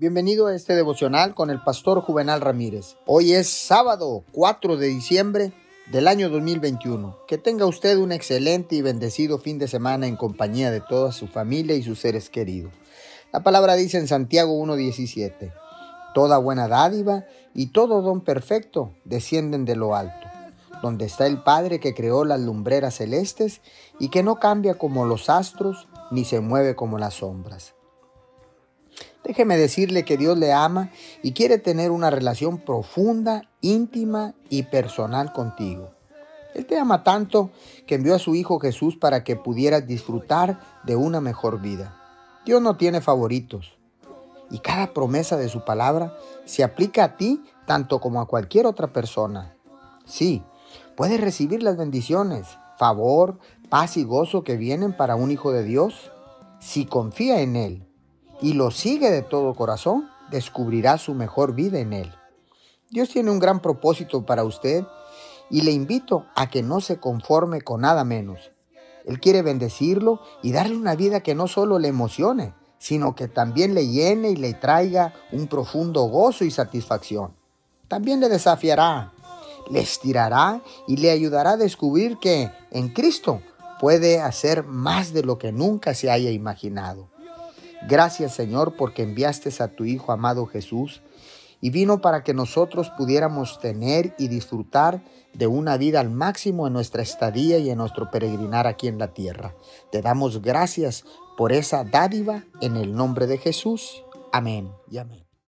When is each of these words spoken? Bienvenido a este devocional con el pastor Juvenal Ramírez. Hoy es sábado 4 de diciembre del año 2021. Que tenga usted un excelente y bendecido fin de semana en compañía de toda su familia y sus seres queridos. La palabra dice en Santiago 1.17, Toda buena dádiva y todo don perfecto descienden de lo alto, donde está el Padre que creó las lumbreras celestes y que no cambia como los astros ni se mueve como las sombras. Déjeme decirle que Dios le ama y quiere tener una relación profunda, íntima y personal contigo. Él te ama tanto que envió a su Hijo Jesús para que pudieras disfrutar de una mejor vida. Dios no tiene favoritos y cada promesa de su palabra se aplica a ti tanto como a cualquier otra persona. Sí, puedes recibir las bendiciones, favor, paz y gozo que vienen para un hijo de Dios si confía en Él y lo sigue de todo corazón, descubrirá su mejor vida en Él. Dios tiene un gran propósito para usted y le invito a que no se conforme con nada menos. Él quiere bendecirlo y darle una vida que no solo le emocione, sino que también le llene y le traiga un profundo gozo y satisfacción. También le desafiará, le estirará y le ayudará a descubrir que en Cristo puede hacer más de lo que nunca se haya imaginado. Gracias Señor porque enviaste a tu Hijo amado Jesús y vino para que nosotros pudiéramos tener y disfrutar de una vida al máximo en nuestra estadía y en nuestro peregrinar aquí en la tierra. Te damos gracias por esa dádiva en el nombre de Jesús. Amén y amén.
Bienvenido 0.00 0.46
a 0.46 0.54
este 0.54 0.76
devocional 0.76 1.34
con 1.34 1.50
el 1.50 1.60
pastor 1.60 2.00
Juvenal 2.02 2.40
Ramírez. 2.40 2.94
Hoy 3.04 3.32
es 3.32 3.48
sábado 3.48 4.22
4 4.30 4.76
de 4.76 4.86
diciembre 4.86 5.52
del 5.90 6.06
año 6.06 6.28
2021. 6.28 7.18
Que 7.26 7.36
tenga 7.36 7.66
usted 7.66 7.96
un 7.96 8.12
excelente 8.12 8.76
y 8.76 8.80
bendecido 8.80 9.40
fin 9.40 9.58
de 9.58 9.66
semana 9.66 10.06
en 10.06 10.14
compañía 10.14 10.70
de 10.70 10.80
toda 10.80 11.10
su 11.10 11.26
familia 11.26 11.74
y 11.74 11.82
sus 11.82 11.98
seres 11.98 12.30
queridos. 12.30 12.72
La 13.32 13.42
palabra 13.42 13.74
dice 13.74 13.98
en 13.98 14.06
Santiago 14.06 14.64
1.17, 14.64 15.52
Toda 16.14 16.38
buena 16.38 16.68
dádiva 16.68 17.24
y 17.52 17.72
todo 17.72 18.00
don 18.00 18.20
perfecto 18.20 18.94
descienden 19.04 19.64
de 19.64 19.74
lo 19.74 19.96
alto, 19.96 20.28
donde 20.80 21.06
está 21.06 21.26
el 21.26 21.42
Padre 21.42 21.80
que 21.80 21.94
creó 21.94 22.24
las 22.24 22.38
lumbreras 22.38 22.98
celestes 22.98 23.62
y 23.98 24.10
que 24.10 24.22
no 24.22 24.36
cambia 24.36 24.74
como 24.74 25.06
los 25.06 25.28
astros 25.28 25.88
ni 26.12 26.24
se 26.24 26.38
mueve 26.38 26.76
como 26.76 26.98
las 26.98 27.14
sombras. 27.14 27.74
Déjeme 29.24 29.56
decirle 29.56 30.04
que 30.04 30.16
Dios 30.16 30.38
le 30.38 30.52
ama 30.52 30.90
y 31.22 31.32
quiere 31.32 31.58
tener 31.58 31.90
una 31.90 32.10
relación 32.10 32.58
profunda, 32.58 33.42
íntima 33.60 34.34
y 34.48 34.64
personal 34.64 35.32
contigo. 35.32 35.90
Él 36.54 36.66
te 36.66 36.78
ama 36.78 37.04
tanto 37.04 37.50
que 37.86 37.96
envió 37.96 38.14
a 38.14 38.18
su 38.18 38.34
Hijo 38.34 38.58
Jesús 38.58 38.96
para 38.96 39.24
que 39.24 39.36
pudieras 39.36 39.86
disfrutar 39.86 40.60
de 40.84 40.96
una 40.96 41.20
mejor 41.20 41.60
vida. 41.60 41.94
Dios 42.46 42.62
no 42.62 42.76
tiene 42.76 43.00
favoritos 43.00 43.76
y 44.50 44.60
cada 44.60 44.94
promesa 44.94 45.36
de 45.36 45.48
su 45.48 45.64
palabra 45.64 46.16
se 46.46 46.64
aplica 46.64 47.04
a 47.04 47.16
ti 47.16 47.44
tanto 47.66 48.00
como 48.00 48.20
a 48.20 48.26
cualquier 48.26 48.66
otra 48.66 48.92
persona. 48.92 49.54
Sí, 50.06 50.42
puedes 50.96 51.20
recibir 51.20 51.62
las 51.62 51.76
bendiciones, 51.76 52.46
favor, 52.78 53.38
paz 53.68 53.98
y 53.98 54.04
gozo 54.04 54.42
que 54.42 54.56
vienen 54.56 54.96
para 54.96 55.16
un 55.16 55.30
hijo 55.30 55.52
de 55.52 55.64
Dios 55.64 56.10
si 56.60 56.86
confía 56.86 57.42
en 57.42 57.56
Él 57.56 57.87
y 58.40 58.52
lo 58.52 58.70
sigue 58.70 59.10
de 59.10 59.22
todo 59.22 59.54
corazón, 59.54 60.08
descubrirá 60.30 60.98
su 60.98 61.14
mejor 61.14 61.54
vida 61.54 61.78
en 61.78 61.92
Él. 61.92 62.12
Dios 62.90 63.10
tiene 63.10 63.30
un 63.30 63.38
gran 63.38 63.60
propósito 63.60 64.24
para 64.24 64.44
usted 64.44 64.84
y 65.50 65.62
le 65.62 65.72
invito 65.72 66.26
a 66.34 66.48
que 66.48 66.62
no 66.62 66.80
se 66.80 66.98
conforme 66.98 67.60
con 67.60 67.82
nada 67.82 68.04
menos. 68.04 68.50
Él 69.04 69.20
quiere 69.20 69.42
bendecirlo 69.42 70.20
y 70.42 70.52
darle 70.52 70.76
una 70.76 70.94
vida 70.94 71.20
que 71.20 71.34
no 71.34 71.48
solo 71.48 71.78
le 71.78 71.88
emocione, 71.88 72.54
sino 72.78 73.14
que 73.14 73.28
también 73.28 73.74
le 73.74 73.88
llene 73.88 74.30
y 74.30 74.36
le 74.36 74.54
traiga 74.54 75.14
un 75.32 75.48
profundo 75.48 76.04
gozo 76.04 76.44
y 76.44 76.50
satisfacción. 76.50 77.34
También 77.88 78.20
le 78.20 78.28
desafiará, 78.28 79.12
le 79.70 79.80
estirará 79.80 80.62
y 80.86 80.98
le 80.98 81.10
ayudará 81.10 81.52
a 81.52 81.56
descubrir 81.56 82.18
que 82.18 82.50
en 82.70 82.88
Cristo 82.88 83.40
puede 83.80 84.20
hacer 84.20 84.64
más 84.64 85.12
de 85.12 85.22
lo 85.22 85.38
que 85.38 85.52
nunca 85.52 85.94
se 85.94 86.10
haya 86.10 86.30
imaginado. 86.30 87.08
Gracias 87.86 88.34
Señor 88.34 88.74
porque 88.76 89.02
enviaste 89.02 89.50
a 89.62 89.68
tu 89.68 89.84
Hijo 89.84 90.12
amado 90.12 90.46
Jesús 90.46 91.02
y 91.60 91.70
vino 91.70 92.00
para 92.00 92.22
que 92.22 92.34
nosotros 92.34 92.90
pudiéramos 92.96 93.58
tener 93.60 94.14
y 94.18 94.28
disfrutar 94.28 95.02
de 95.34 95.46
una 95.46 95.76
vida 95.76 96.00
al 96.00 96.10
máximo 96.10 96.66
en 96.66 96.72
nuestra 96.72 97.02
estadía 97.02 97.58
y 97.58 97.70
en 97.70 97.78
nuestro 97.78 98.10
peregrinar 98.10 98.66
aquí 98.66 98.88
en 98.88 98.98
la 98.98 99.08
tierra. 99.08 99.54
Te 99.90 100.02
damos 100.02 100.42
gracias 100.42 101.04
por 101.36 101.52
esa 101.52 101.84
dádiva 101.84 102.44
en 102.60 102.76
el 102.76 102.94
nombre 102.94 103.26
de 103.26 103.38
Jesús. 103.38 104.04
Amén 104.32 104.70
y 104.90 104.98
amén. 104.98 105.27